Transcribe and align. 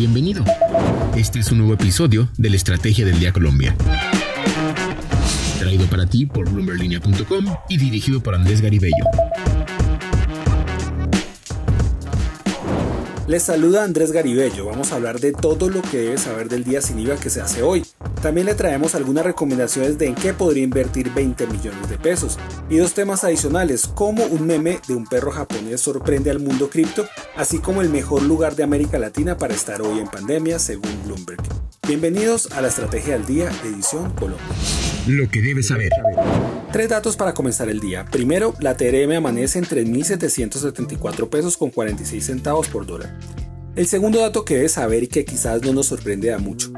Bienvenido. 0.00 0.42
Este 1.14 1.40
es 1.40 1.52
un 1.52 1.58
nuevo 1.58 1.74
episodio 1.74 2.30
de 2.38 2.48
la 2.48 2.56
Estrategia 2.56 3.04
del 3.04 3.20
Día 3.20 3.34
Colombia. 3.34 3.76
Traído 5.58 5.84
para 5.88 6.06
ti 6.06 6.24
por 6.24 6.48
bloomberlinia.com 6.48 7.44
y 7.68 7.76
dirigido 7.76 8.22
por 8.22 8.34
Andrés 8.34 8.62
Garibello. 8.62 9.04
Les 13.28 13.42
saluda 13.42 13.84
Andrés 13.84 14.10
Garibello. 14.12 14.64
Vamos 14.64 14.90
a 14.90 14.94
hablar 14.94 15.20
de 15.20 15.32
todo 15.32 15.68
lo 15.68 15.82
que 15.82 15.98
debes 15.98 16.22
saber 16.22 16.48
del 16.48 16.64
día 16.64 16.80
sin 16.80 16.98
IVA 16.98 17.16
que 17.16 17.28
se 17.28 17.42
hace 17.42 17.62
hoy. 17.62 17.84
También 18.22 18.46
le 18.46 18.54
traemos 18.54 18.94
algunas 18.94 19.24
recomendaciones 19.24 19.96
de 19.96 20.06
en 20.06 20.14
qué 20.14 20.34
podría 20.34 20.62
invertir 20.62 21.10
20 21.10 21.46
millones 21.46 21.88
de 21.88 21.96
pesos. 21.96 22.38
Y 22.68 22.76
dos 22.76 22.92
temas 22.92 23.24
adicionales, 23.24 23.86
como 23.86 24.24
un 24.24 24.46
meme 24.46 24.78
de 24.86 24.94
un 24.94 25.06
perro 25.06 25.30
japonés 25.30 25.80
sorprende 25.80 26.30
al 26.30 26.38
mundo 26.38 26.68
cripto, 26.68 27.06
así 27.34 27.60
como 27.60 27.80
el 27.80 27.88
mejor 27.88 28.22
lugar 28.22 28.56
de 28.56 28.62
América 28.62 28.98
Latina 28.98 29.38
para 29.38 29.54
estar 29.54 29.80
hoy 29.80 30.00
en 30.00 30.06
pandemia, 30.06 30.58
según 30.58 30.90
Bloomberg. 31.06 31.40
Bienvenidos 31.88 32.52
a 32.52 32.60
la 32.60 32.68
Estrategia 32.68 33.14
del 33.14 33.24
Día, 33.24 33.50
edición 33.64 34.10
Colombia. 34.10 34.46
Lo 35.06 35.26
que 35.30 35.40
debes 35.40 35.68
saber. 35.68 35.90
Tres 36.72 36.90
datos 36.90 37.16
para 37.16 37.32
comenzar 37.32 37.70
el 37.70 37.80
día. 37.80 38.04
Primero, 38.04 38.54
la 38.60 38.76
TRM 38.76 39.12
amanece 39.12 39.58
en 39.58 39.64
3.774 39.64 41.30
pesos 41.30 41.56
con 41.56 41.70
46 41.70 42.22
centavos 42.22 42.68
por 42.68 42.84
dólar. 42.84 43.18
El 43.76 43.86
segundo 43.86 44.20
dato 44.20 44.44
que 44.44 44.56
debes 44.56 44.72
saber 44.72 45.04
y 45.04 45.08
que 45.08 45.24
quizás 45.24 45.62
no 45.62 45.72
nos 45.72 45.86
sorprende 45.86 46.34
a 46.34 46.38
mucho. 46.38 46.70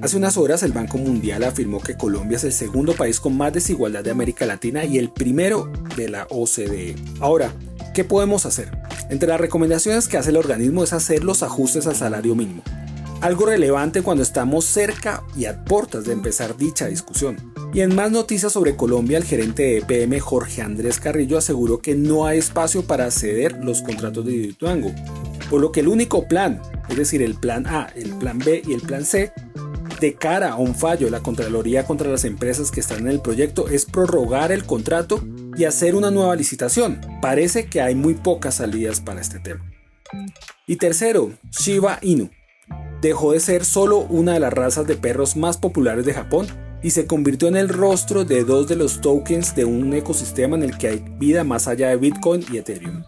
Hace 0.00 0.16
unas 0.16 0.36
horas 0.36 0.62
el 0.62 0.72
Banco 0.72 0.96
Mundial 0.96 1.42
afirmó 1.42 1.80
que 1.80 1.96
Colombia 1.96 2.36
es 2.36 2.44
el 2.44 2.52
segundo 2.52 2.94
país 2.94 3.18
con 3.18 3.36
más 3.36 3.52
desigualdad 3.52 4.04
de 4.04 4.12
América 4.12 4.46
Latina 4.46 4.84
y 4.84 4.96
el 4.96 5.10
primero 5.10 5.72
de 5.96 6.08
la 6.08 6.28
OCDE. 6.30 6.94
Ahora, 7.18 7.52
¿qué 7.94 8.04
podemos 8.04 8.46
hacer? 8.46 8.70
Entre 9.10 9.28
las 9.28 9.40
recomendaciones 9.40 10.06
que 10.06 10.16
hace 10.16 10.30
el 10.30 10.36
organismo 10.36 10.84
es 10.84 10.92
hacer 10.92 11.24
los 11.24 11.42
ajustes 11.42 11.88
al 11.88 11.96
salario 11.96 12.36
mínimo. 12.36 12.62
Algo 13.20 13.46
relevante 13.46 14.02
cuando 14.02 14.22
estamos 14.22 14.64
cerca 14.66 15.24
y 15.36 15.46
a 15.46 15.64
puertas 15.64 16.04
de 16.04 16.12
empezar 16.12 16.56
dicha 16.56 16.86
discusión. 16.86 17.52
Y 17.74 17.80
en 17.80 17.96
más 17.96 18.12
noticias 18.12 18.52
sobre 18.52 18.76
Colombia, 18.76 19.18
el 19.18 19.24
gerente 19.24 19.64
de 19.64 19.78
EPM 19.78 20.20
Jorge 20.20 20.62
Andrés 20.62 21.00
Carrillo 21.00 21.38
aseguró 21.38 21.80
que 21.80 21.96
no 21.96 22.26
hay 22.26 22.38
espacio 22.38 22.84
para 22.84 23.10
ceder 23.10 23.64
los 23.64 23.82
contratos 23.82 24.24
de 24.24 24.30
Dituango, 24.30 24.92
por 25.50 25.60
lo 25.60 25.72
que 25.72 25.80
el 25.80 25.88
único 25.88 26.28
plan, 26.28 26.62
es 26.88 26.96
decir, 26.96 27.20
el 27.20 27.34
plan 27.34 27.66
A, 27.66 27.88
el 27.96 28.10
plan 28.10 28.38
B 28.38 28.62
y 28.64 28.74
el 28.74 28.82
plan 28.82 29.04
C, 29.04 29.32
de 30.00 30.14
cara 30.14 30.50
a 30.50 30.56
un 30.56 30.74
fallo 30.74 31.10
la 31.10 31.20
Contraloría 31.20 31.84
contra 31.84 32.10
las 32.10 32.24
empresas 32.24 32.70
que 32.70 32.80
están 32.80 33.00
en 33.00 33.08
el 33.08 33.20
proyecto 33.20 33.68
es 33.68 33.84
prorrogar 33.84 34.52
el 34.52 34.64
contrato 34.64 35.20
y 35.56 35.64
hacer 35.64 35.94
una 35.94 36.10
nueva 36.10 36.36
licitación. 36.36 37.00
Parece 37.20 37.66
que 37.66 37.80
hay 37.80 37.94
muy 37.94 38.14
pocas 38.14 38.56
salidas 38.56 39.00
para 39.00 39.20
este 39.20 39.40
tema. 39.40 39.64
Y 40.66 40.76
tercero, 40.76 41.32
Shiba 41.50 41.98
Inu. 42.02 42.30
Dejó 43.00 43.32
de 43.32 43.40
ser 43.40 43.64
solo 43.64 43.98
una 43.98 44.34
de 44.34 44.40
las 44.40 44.52
razas 44.52 44.86
de 44.86 44.96
perros 44.96 45.36
más 45.36 45.56
populares 45.56 46.04
de 46.04 46.14
Japón 46.14 46.46
y 46.82 46.90
se 46.90 47.06
convirtió 47.06 47.48
en 47.48 47.56
el 47.56 47.68
rostro 47.68 48.24
de 48.24 48.44
dos 48.44 48.68
de 48.68 48.76
los 48.76 49.00
tokens 49.00 49.54
de 49.54 49.64
un 49.64 49.92
ecosistema 49.94 50.56
en 50.56 50.62
el 50.62 50.78
que 50.78 50.88
hay 50.88 51.04
vida 51.18 51.44
más 51.44 51.68
allá 51.68 51.88
de 51.88 51.96
Bitcoin 51.96 52.44
y 52.52 52.58
Ethereum. 52.58 53.02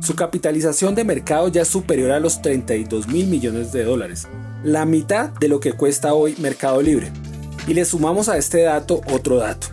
Su 0.00 0.14
capitalización 0.14 0.94
de 0.94 1.04
mercado 1.04 1.48
ya 1.48 1.62
es 1.62 1.68
superior 1.68 2.12
a 2.12 2.20
los 2.20 2.42
32 2.42 3.08
mil 3.08 3.26
millones 3.26 3.72
de 3.72 3.84
dólares, 3.84 4.28
la 4.62 4.84
mitad 4.84 5.30
de 5.30 5.48
lo 5.48 5.60
que 5.60 5.72
cuesta 5.72 6.14
hoy 6.14 6.34
Mercado 6.38 6.82
Libre. 6.82 7.10
Y 7.66 7.74
le 7.74 7.84
sumamos 7.84 8.28
a 8.28 8.36
este 8.36 8.62
dato 8.62 9.00
otro 9.12 9.38
dato. 9.38 9.68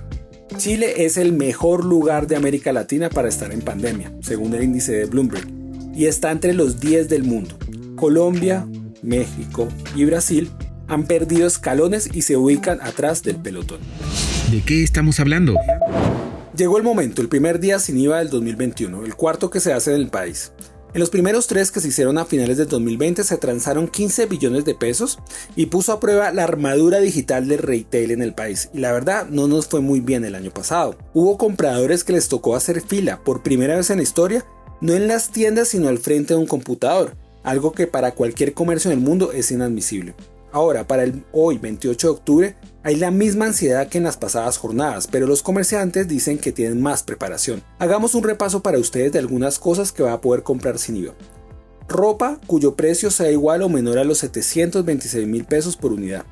Chile 0.58 1.06
es 1.06 1.18
el 1.18 1.34
mejor 1.34 1.84
lugar 1.84 2.28
de 2.28 2.36
América 2.36 2.74
Latina 2.74 3.10
para 3.10 3.28
estar 3.28 3.52
en 3.52 3.62
pandemia, 3.62 4.12
según 4.22 4.54
el 4.54 4.64
índice 4.64 4.94
de 4.94 5.06
Bloomberg, 5.06 5.48
y 5.94 6.06
está 6.06 6.32
entre 6.32 6.54
los 6.54 6.80
10 6.80 7.10
del 7.10 7.24
mundo. 7.24 7.58
Colombia, 7.96 8.68
México 9.02 9.68
y 9.96 10.06
Brasil 10.06 10.50
han 10.88 11.06
perdido 11.06 11.48
escalones 11.48 12.10
y 12.14 12.24
se 12.24 12.38
ubican 12.38 12.82
atrás 12.82 13.24
del 13.24 13.38
pelotón. 13.38 13.80
¿De 14.52 14.62
qué 14.62 14.84
estamos 14.84 15.20
hablando? 15.20 15.56
Llegó 16.56 16.78
el 16.78 16.84
momento, 16.84 17.24
el 17.24 17.30
primer 17.30 17.60
día 17.60 17.80
sin 17.80 17.98
IVA 17.98 18.20
del 18.20 18.30
2021, 18.30 19.06
el 19.06 19.16
cuarto 19.16 19.50
que 19.50 19.60
se 19.60 19.74
hace 19.74 19.96
en 19.96 20.02
el 20.02 20.10
país. 20.10 20.52
En 20.94 21.00
los 21.00 21.10
primeros 21.10 21.48
tres 21.48 21.72
que 21.72 21.80
se 21.80 21.88
hicieron 21.88 22.20
a 22.20 22.26
finales 22.26 22.58
del 22.58 22.68
2020 22.68 23.24
se 23.24 23.38
transaron 23.38 23.88
15 23.88 24.28
billones 24.28 24.64
de 24.64 24.76
pesos 24.76 25.18
y 25.56 25.66
puso 25.66 25.92
a 25.92 26.00
prueba 26.00 26.32
la 26.32 26.44
armadura 26.44 27.00
digital 27.00 27.48
del 27.48 27.58
retail 27.58 28.12
en 28.12 28.22
el 28.22 28.36
país. 28.36 28.70
Y 28.72 28.78
la 28.78 28.92
verdad 28.92 29.26
no 29.32 29.48
nos 29.48 29.66
fue 29.66 29.82
muy 29.82 30.00
bien 30.00 30.26
el 30.26 30.36
año 30.36 30.52
pasado. 30.52 30.96
Hubo 31.16 31.40
compradores 31.40 32.04
que 32.04 32.14
les 32.14 32.30
tocó 32.30 32.56
hacer 32.56 32.82
fila 32.82 33.24
por 33.24 33.42
primera 33.42 33.76
vez 33.76 33.90
en 33.90 33.98
la 33.98 34.04
historia, 34.04 34.46
no 34.80 34.94
en 34.94 35.08
las 35.08 35.32
tiendas 35.32 35.70
sino 35.70 35.88
al 35.88 35.98
frente 35.98 36.36
de 36.36 36.40
un 36.40 36.46
computador, 36.46 37.16
algo 37.42 37.72
que 37.72 37.88
para 37.88 38.12
cualquier 38.12 38.54
comercio 38.54 38.92
en 38.92 39.00
el 39.00 39.04
mundo 39.04 39.32
es 39.32 39.50
inadmisible. 39.50 40.14
Ahora, 40.52 40.88
para 40.88 41.04
el 41.04 41.24
hoy 41.32 41.58
28 41.58 42.08
de 42.08 42.14
octubre, 42.14 42.56
hay 42.84 42.98
la 42.98 43.12
misma 43.12 43.46
ansiedad 43.46 43.88
que 43.88 43.98
en 43.98 44.04
las 44.04 44.18
pasadas 44.18 44.58
jornadas, 44.58 45.08
pero 45.08 45.26
los 45.26 45.42
comerciantes 45.42 46.08
dicen 46.08 46.38
que 46.38 46.52
tienen 46.52 46.82
más 46.82 47.04
preparación. 47.04 47.64
Hagamos 47.80 48.14
un 48.14 48.24
repaso 48.24 48.62
para 48.62 48.78
ustedes 48.78 49.14
de 49.14 49.20
algunas 49.20 49.58
cosas 49.58 49.92
que 49.92 50.04
va 50.04 50.14
a 50.14 50.22
poder 50.22 50.44
comprar 50.44 50.78
sin 50.78 50.98
IVA. 50.98 51.14
Ropa 51.88 52.40
cuyo 52.46 52.76
precio 52.76 53.10
sea 53.10 53.32
igual 53.32 53.62
o 53.62 53.70
menor 53.70 54.00
a 54.00 54.04
los 54.04 54.18
726 54.20 55.28
mil 55.28 55.46
pesos 55.46 55.78
por 55.78 55.94
unidad. 55.94 56.26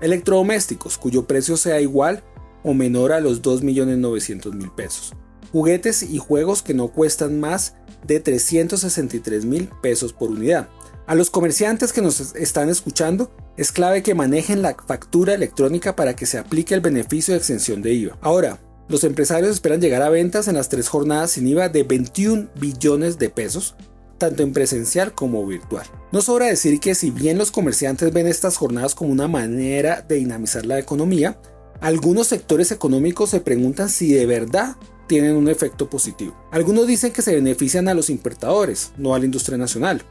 Electrodomésticos 0.00 0.98
cuyo 0.98 1.26
precio 1.26 1.56
sea 1.56 1.80
igual 1.80 2.22
o 2.62 2.74
menor 2.74 3.12
a 3.12 3.20
los 3.20 3.42
2.900.000 3.42 4.74
pesos. 4.74 5.12
Juguetes 5.52 6.02
y 6.02 6.18
juegos 6.18 6.62
que 6.62 6.74
no 6.74 6.88
cuestan 6.88 7.38
más 7.38 7.74
de 8.06 8.20
363 8.20 9.44
mil 9.44 9.68
pesos 9.82 10.12
por 10.12 10.30
unidad. 10.30 10.68
A 11.06 11.14
los 11.14 11.30
comerciantes 11.30 11.92
que 11.92 12.02
nos 12.02 12.34
están 12.34 12.70
escuchando, 12.70 13.30
es 13.56 13.72
clave 13.72 14.02
que 14.02 14.14
manejen 14.14 14.62
la 14.62 14.76
factura 14.86 15.34
electrónica 15.34 15.94
para 15.96 16.16
que 16.16 16.26
se 16.26 16.38
aplique 16.38 16.74
el 16.74 16.80
beneficio 16.80 17.32
de 17.32 17.38
exención 17.38 17.82
de 17.82 17.92
IVA. 17.92 18.18
Ahora, 18.20 18.58
los 18.88 19.04
empresarios 19.04 19.52
esperan 19.52 19.80
llegar 19.80 20.02
a 20.02 20.10
ventas 20.10 20.48
en 20.48 20.56
las 20.56 20.68
tres 20.68 20.88
jornadas 20.88 21.32
sin 21.32 21.48
IVA 21.48 21.68
de 21.68 21.84
21 21.84 22.48
billones 22.60 23.18
de 23.18 23.30
pesos, 23.30 23.76
tanto 24.18 24.42
en 24.42 24.52
presencial 24.52 25.14
como 25.14 25.46
virtual. 25.46 25.86
No 26.12 26.20
sobra 26.20 26.46
decir 26.46 26.80
que 26.80 26.94
si 26.94 27.10
bien 27.10 27.38
los 27.38 27.50
comerciantes 27.50 28.12
ven 28.12 28.26
estas 28.26 28.56
jornadas 28.56 28.94
como 28.94 29.12
una 29.12 29.28
manera 29.28 30.02
de 30.02 30.16
dinamizar 30.16 30.66
la 30.66 30.78
economía, 30.78 31.38
algunos 31.80 32.26
sectores 32.28 32.72
económicos 32.72 33.30
se 33.30 33.40
preguntan 33.40 33.88
si 33.88 34.12
de 34.12 34.26
verdad 34.26 34.76
tienen 35.06 35.36
un 35.36 35.48
efecto 35.48 35.88
positivo. 35.90 36.34
Algunos 36.50 36.86
dicen 36.86 37.12
que 37.12 37.22
se 37.22 37.34
benefician 37.34 37.88
a 37.88 37.94
los 37.94 38.10
importadores, 38.10 38.92
no 38.96 39.14
a 39.14 39.18
la 39.18 39.24
industria 39.24 39.58
nacional. 39.58 40.02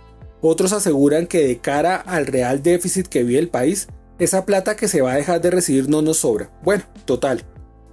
Otros 0.45 0.73
aseguran 0.73 1.25
que 1.25 1.47
de 1.47 1.59
cara 1.59 1.95
al 1.95 2.25
real 2.25 2.61
déficit 2.61 3.07
que 3.07 3.23
vive 3.23 3.39
el 3.39 3.47
país, 3.47 3.87
esa 4.19 4.45
plata 4.45 4.75
que 4.75 4.89
se 4.89 5.01
va 5.01 5.13
a 5.13 5.15
dejar 5.15 5.39
de 5.39 5.49
recibir 5.49 5.87
no 5.87 6.01
nos 6.01 6.17
sobra. 6.17 6.51
Bueno, 6.61 6.83
total. 7.05 7.45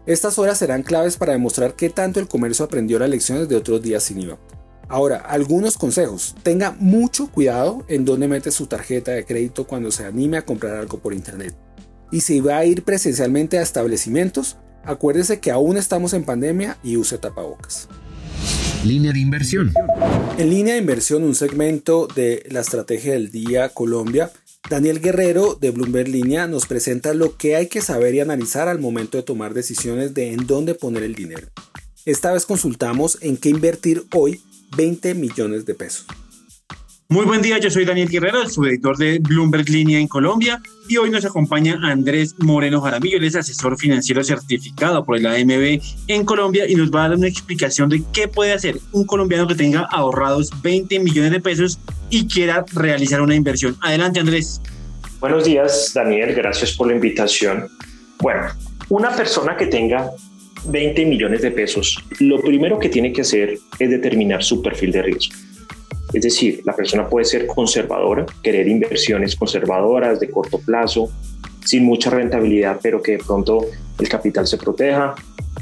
Estas 0.05 0.37
horas 0.37 0.59
serán 0.59 0.83
claves 0.83 1.17
para 1.17 1.31
demostrar 1.31 1.75
qué 1.75 1.91
tanto 1.91 2.19
el 2.19 2.27
comercio 2.27 2.65
aprendió 2.65 2.99
las 2.99 3.09
lecciones 3.09 3.49
de 3.49 3.55
otros 3.55 3.81
días 3.83 4.03
sin 4.03 4.23
IVA. 4.23 4.37
Ahora, 4.89 5.19
algunos 5.19 5.79
consejos. 5.79 6.35
Tenga 6.43 6.73
mucho 6.73 7.31
cuidado 7.31 7.85
en 7.87 8.05
dónde 8.05 8.27
mete 8.27 8.51
su 8.51 8.67
tarjeta 8.67 9.13
de 9.13 9.25
crédito 9.25 9.69
cuando 9.69 9.93
se 9.93 10.05
anime 10.05 10.37
a 10.37 10.45
comprar 10.45 10.75
algo 10.75 10.99
por 10.99 11.15
internet. 11.15 11.55
Y 12.11 12.23
si 12.23 12.41
va 12.41 12.59
a 12.59 12.65
ir 12.65 12.83
presencialmente 12.83 13.59
a 13.59 13.63
establecimientos, 13.63 14.57
acuérdese 14.85 15.39
que 15.39 15.53
aún 15.53 15.77
estamos 15.77 16.15
en 16.15 16.25
pandemia 16.25 16.79
y 16.83 16.97
use 16.97 17.17
tapabocas. 17.17 17.89
Línea 18.85 19.13
de 19.13 19.21
inversión. 19.21 19.75
En 20.39 20.49
línea 20.49 20.73
de 20.73 20.81
inversión, 20.81 21.23
un 21.23 21.35
segmento 21.35 22.09
de 22.15 22.47
la 22.49 22.61
estrategia 22.61 23.13
del 23.13 23.31
día 23.31 23.69
Colombia, 23.69 24.33
Daniel 24.71 25.01
Guerrero 25.01 25.55
de 25.55 25.71
Bloomberg 25.71 26.09
Línea 26.09 26.47
nos 26.47 26.65
presenta 26.65 27.13
lo 27.13 27.37
que 27.37 27.57
hay 27.57 27.67
que 27.67 27.83
saber 27.83 28.15
y 28.15 28.21
analizar 28.21 28.69
al 28.69 28.79
momento 28.79 29.19
de 29.19 29.23
tomar 29.23 29.53
decisiones 29.53 30.15
de 30.15 30.33
en 30.33 30.47
dónde 30.47 30.75
poner 30.75 31.03
el 31.03 31.15
dinero. 31.15 31.49
Esta 32.07 32.33
vez 32.33 32.47
consultamos 32.47 33.19
en 33.21 33.37
qué 33.37 33.51
invertir 33.51 34.05
hoy 34.15 34.41
20 34.75 35.15
millones 35.15 35.67
de 35.67 35.75
pesos. 35.75 36.07
Muy 37.11 37.27
buen 37.27 37.43
día, 37.43 37.59
yo 37.59 37.69
soy 37.71 37.85
Daniel 37.85 38.09
Guerrero, 38.09 38.41
el 38.41 38.51
subeditor 38.51 38.97
de 38.97 39.19
Bloomberg 39.19 39.69
Línea 39.69 39.99
en 39.99 40.07
Colombia 40.07 40.63
y 40.89 40.97
hoy 40.97 41.11
nos 41.11 41.25
acompaña 41.25 41.77
Andrés 41.83 42.37
Moreno 42.39 42.81
Jaramillo, 42.81 43.17
él 43.17 43.25
es 43.25 43.35
asesor 43.35 43.77
financiero 43.77 44.23
certificado 44.23 45.05
por 45.05 45.17
el 45.17 45.27
AMB 45.27 45.83
en 46.07 46.25
Colombia 46.25 46.69
y 46.69 46.77
nos 46.77 46.93
va 46.93 47.07
a 47.07 47.09
dar 47.09 47.19
una 47.19 47.27
explicación 47.27 47.89
de 47.89 48.05
qué 48.13 48.29
puede 48.29 48.53
hacer 48.53 48.77
un 48.93 49.07
colombiano 49.07 49.49
que 49.49 49.57
tenga 49.57 49.89
ahorrados 49.91 50.51
20 50.63 51.01
millones 51.01 51.33
de 51.33 51.41
pesos 51.41 51.81
y 52.11 52.29
quiera 52.29 52.65
realizar 52.75 53.21
una 53.21 53.35
inversión. 53.35 53.77
Adelante 53.81 54.21
Andrés. 54.21 54.61
Buenos 55.19 55.45
días 55.45 55.91
Daniel, 55.93 56.33
gracias 56.33 56.75
por 56.75 56.87
la 56.87 56.95
invitación. 56.95 57.67
Bueno, 58.21 58.43
una 58.89 59.11
persona 59.17 59.57
que 59.57 59.67
tenga 59.67 60.13
20 60.67 61.07
millones 61.07 61.43
de 61.43 61.51
pesos, 61.51 61.99
lo 62.21 62.41
primero 62.41 62.79
que 62.79 62.89
tiene 62.89 63.13
que 63.13 63.23
hacer 63.23 63.59
es 63.81 63.91
determinar 63.91 64.45
su 64.45 64.63
perfil 64.63 64.93
de 64.93 65.03
riesgo. 65.03 65.50
Es 66.13 66.23
decir, 66.23 66.63
la 66.65 66.75
persona 66.75 67.09
puede 67.09 67.25
ser 67.25 67.47
conservadora, 67.47 68.27
querer 68.43 68.67
inversiones 68.67 69.37
conservadoras 69.37 70.19
de 70.19 70.29
corto 70.31 70.59
plazo, 70.59 71.11
sin 71.65 71.85
mucha 71.85 72.11
rentabilidad, 72.11 72.79
pero 72.83 73.01
que 73.01 73.13
de 73.13 73.19
pronto 73.19 73.67
el 73.99 74.09
capital 74.09 74.47
se 74.47 74.57
proteja. 74.57 75.15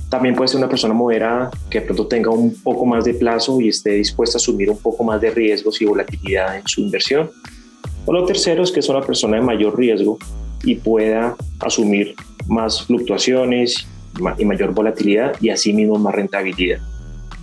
También 0.09 0.35
puede 0.35 0.49
ser 0.49 0.59
una 0.59 0.69
persona 0.69 0.95
moderada 0.95 1.51
que 1.69 1.81
de 1.81 1.87
pronto 1.87 2.07
tenga 2.07 2.31
un 2.31 2.55
poco 2.63 2.87
más 2.87 3.05
de 3.05 3.15
plazo 3.15 3.61
y 3.61 3.69
esté 3.69 3.91
dispuesta 3.91 4.37
a 4.37 4.39
asumir 4.39 4.71
un 4.71 4.79
poco 4.79 5.05
más 5.05 5.21
de 5.21 5.31
riesgos 5.31 5.81
y 5.83 5.85
volatilidad 5.85 6.57
en 6.57 6.67
su 6.67 6.81
inversión. 6.81 7.31
O 8.07 8.13
lo 8.13 8.25
tercero 8.25 8.63
es 8.63 8.73
que 8.73 8.81
es 8.81 8.89
una 8.89 9.03
persona 9.03 9.37
de 9.37 9.43
mayor 9.43 9.77
riesgo 9.77 10.19
y 10.65 10.77
pueda 10.77 11.37
asumir 11.61 12.15
más 12.47 12.87
fluctuaciones 12.87 13.87
y 14.39 14.45
mayor 14.45 14.73
volatilidad 14.73 15.35
y 15.41 15.51
asimismo 15.51 15.99
más 15.99 16.15
rentabilidad. 16.15 16.81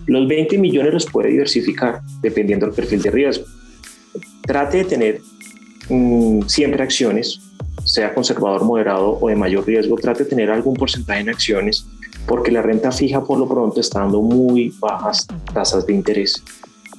Los 0.08 0.28
20 0.28 0.58
millones 0.58 0.94
los 0.94 1.06
puede 1.06 1.30
diversificar 1.30 2.02
dependiendo 2.22 2.66
del 2.66 2.76
perfil 2.76 3.02
de 3.02 3.12
riesgo. 3.12 3.46
Trate 4.42 4.78
de 4.78 4.86
tener 4.86 5.22
mm, 5.90 6.42
siempre 6.48 6.84
acciones, 6.84 7.42
sea 7.84 8.14
conservador, 8.14 8.64
moderado 8.64 9.18
o 9.20 9.30
de 9.30 9.36
mayor 9.36 9.66
riesgo, 9.66 9.96
trate 9.98 10.24
de 10.24 10.30
tener 10.30 10.50
algún 10.50 10.76
porcentaje 10.76 11.22
en 11.22 11.30
acciones 11.30 11.86
porque 12.28 12.52
la 12.52 12.62
renta 12.62 12.92
fija 12.92 13.24
por 13.24 13.38
lo 13.38 13.48
pronto 13.48 13.80
está 13.80 14.00
dando 14.00 14.22
muy 14.22 14.74
bajas 14.80 15.28
tasas 15.54 15.86
de 15.86 15.94
interés. 15.94 16.42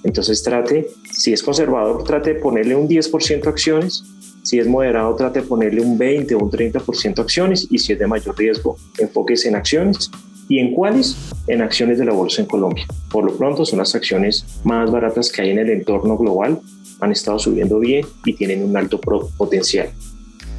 Entonces 0.05 0.43
trate, 0.43 0.89
si 1.13 1.33
es 1.33 1.43
conservador, 1.43 2.05
trate 2.05 2.35
de 2.35 2.41
ponerle 2.41 2.77
un 2.77 2.89
10% 2.89 3.47
acciones, 3.49 4.05
si 4.43 4.61
es 4.61 4.69
moderado, 4.69 5.17
trate 5.17 5.41
de 5.41 5.47
ponerle 5.47 5.81
un 5.81 5.99
20 5.99 6.35
o 6.37 6.39
un 6.39 6.51
30% 6.51 7.19
acciones 7.19 7.67
y 7.69 7.79
si 7.79 7.93
es 7.93 7.99
de 7.99 8.07
mayor 8.07 8.39
riesgo, 8.39 8.77
enfóquese 8.99 9.49
en 9.49 9.57
acciones. 9.57 10.11
¿Y 10.49 10.61
en 10.61 10.75
cuáles? 10.75 11.17
En 11.49 11.63
acciones 11.63 11.99
de 11.99 12.05
la 12.05 12.13
bolsa 12.13 12.43
en 12.43 12.49
Colombia. 12.49 12.87
Por 13.11 13.25
lo 13.25 13.37
pronto 13.37 13.65
son 13.65 13.81
las 13.81 13.95
acciones 13.95 14.45
más 14.65 14.91
baratas 14.91 15.31
que 15.31 15.43
hay 15.43 15.51
en 15.51 15.59
el 15.59 15.71
entorno 15.71 16.17
global, 16.17 16.61
han 17.01 17.13
estado 17.13 17.39
subiendo 17.39 17.79
bien 17.79 18.07
y 18.25 18.33
tienen 18.33 18.65
un 18.65 18.77
alto 18.77 19.01
potencial. 19.01 19.91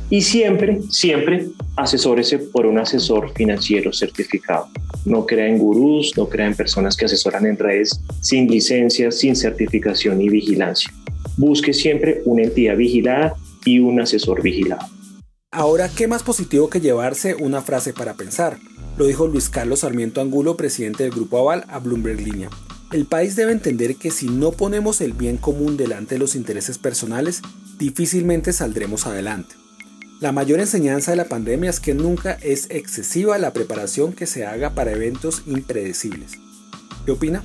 Y 0.10 0.22
siempre, 0.22 0.80
siempre 0.90 1.48
asesórese 1.76 2.40
por 2.40 2.66
un 2.66 2.80
asesor 2.80 3.34
financiero 3.34 3.92
certificado. 3.92 4.70
No 5.06 5.26
crea 5.26 5.48
en 5.48 5.58
gurús, 5.58 6.14
no 6.16 6.30
crea 6.30 6.48
en 6.48 6.56
personas 6.56 6.96
que 6.96 7.06
asesoran 7.06 7.46
en 7.46 7.58
redes 7.58 8.00
sin 8.22 8.48
licencia, 8.50 9.12
sin 9.12 9.36
certificación 9.36 10.22
y 10.22 10.30
vigilancia. 10.30 10.94
Busque 11.36 11.74
siempre 11.74 12.22
una 12.26 12.44
entidad 12.44 12.78
vigilada 12.78 13.36
y 13.66 13.80
un 13.80 14.00
asesor 14.00 14.42
vigilado. 14.42 14.88
Ahora, 15.52 15.90
¿qué 15.90 16.08
más 16.08 16.24
positivo 16.24 16.70
que 16.70 16.80
llevarse 16.80 17.36
una 17.36 17.62
frase 17.62 17.94
para 17.94 18.14
pensar? 18.14 18.58
Lo 18.98 19.06
dijo 19.06 19.28
Luis 19.28 19.50
Carlos 19.50 19.82
Sarmiento 19.82 20.22
Angulo, 20.22 20.58
presidente 20.58 21.04
del 21.04 21.12
Grupo 21.12 21.38
Aval, 21.38 21.66
a 21.70 21.78
Bloomberg 21.78 22.20
Línea. 22.20 22.50
El 22.92 23.06
país 23.06 23.36
debe 23.36 23.52
entender 23.52 23.96
que 23.98 24.10
si 24.10 24.28
no 24.28 24.54
ponemos 24.54 25.02
el 25.02 25.14
bien 25.14 25.38
común 25.38 25.78
delante 25.78 26.16
de 26.16 26.20
los 26.20 26.36
intereses 26.36 26.80
personales, 26.80 27.42
difícilmente 27.78 28.54
saldremos 28.54 29.06
adelante. 29.06 29.56
La 30.20 30.32
mayor 30.32 30.60
enseñanza 30.60 31.12
de 31.12 31.18
la 31.18 31.26
pandemia 31.26 31.70
es 31.70 31.80
que 31.80 31.94
nunca 31.94 32.40
es 32.42 32.72
excesiva 32.72 33.38
la 33.38 33.54
preparación 33.54 34.14
que 34.14 34.26
se 34.26 34.48
haga 34.48 34.72
para 34.72 34.94
eventos 34.94 35.44
impredecibles. 35.46 36.32
¿Qué 37.06 37.12
opina? 37.12 37.44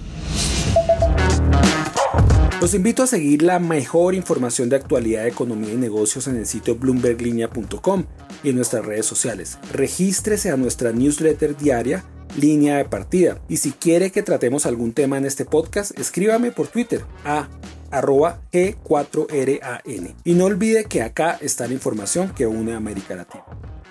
Los 2.62 2.74
invito 2.74 3.02
a 3.02 3.08
seguir 3.08 3.42
la 3.42 3.58
mejor 3.58 4.14
información 4.14 4.68
de 4.68 4.76
actualidad 4.76 5.26
economía 5.26 5.72
y 5.72 5.76
negocios 5.76 6.28
en 6.28 6.36
el 6.36 6.46
sitio 6.46 6.76
bloomberglinea.com 6.76 8.04
y 8.44 8.50
en 8.50 8.54
nuestras 8.54 8.86
redes 8.86 9.04
sociales. 9.04 9.58
Regístrese 9.72 10.48
a 10.52 10.56
nuestra 10.56 10.92
newsletter 10.92 11.56
diaria 11.56 12.04
línea 12.36 12.76
de 12.76 12.84
partida. 12.84 13.40
Y 13.48 13.56
si 13.56 13.72
quiere 13.72 14.12
que 14.12 14.22
tratemos 14.22 14.64
algún 14.64 14.92
tema 14.92 15.18
en 15.18 15.26
este 15.26 15.44
podcast, 15.44 15.98
escríbame 15.98 16.52
por 16.52 16.68
Twitter 16.68 17.04
a 17.24 17.48
arroba 17.90 18.40
G4RAN. 18.52 20.14
Y 20.22 20.34
no 20.34 20.44
olvide 20.44 20.84
que 20.84 21.02
acá 21.02 21.36
está 21.40 21.66
la 21.66 21.74
información 21.74 22.32
que 22.32 22.46
une 22.46 22.74
a 22.74 22.76
América 22.76 23.16
Latina. 23.16 23.42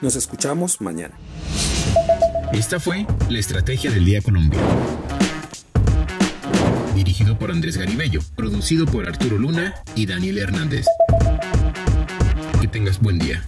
Nos 0.01 0.15
escuchamos 0.15 0.79
mañana. 0.79 1.19
Esta 2.53 2.79
fue 2.79 3.06
la 3.27 3.38
Estrategia 3.38 3.91
del 3.91 4.06
Día 4.06 4.21
Colombia. 4.21 4.62
Dirigido 6.96 7.38
por 7.38 7.52
Andrés 7.52 7.78
Garibello, 7.78 8.22
producido 8.36 8.86
por 8.86 9.08
Arturo 9.08 9.38
Luna 9.38 9.76
y 9.96 10.06
Daniel 10.06 10.38
Hernández. 10.38 10.86
Que 12.60 12.68
tengas 12.68 13.00
buen 13.00 13.18
día. 13.18 13.44